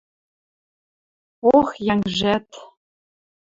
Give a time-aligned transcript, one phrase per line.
[1.55, 2.49] Ох, йӓнгжӓт...